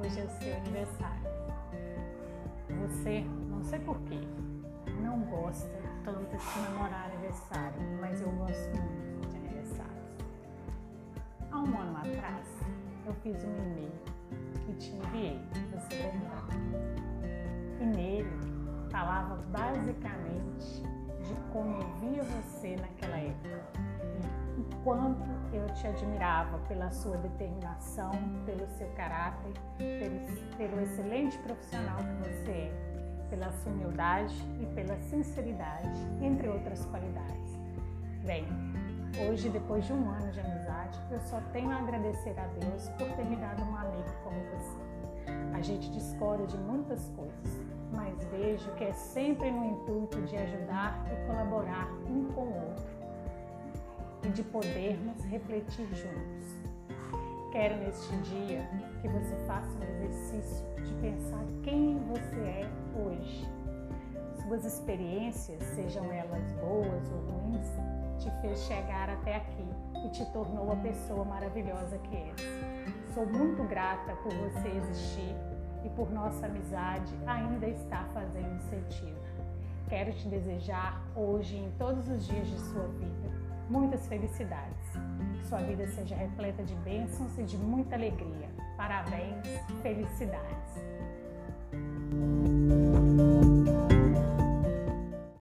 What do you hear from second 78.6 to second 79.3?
sentido.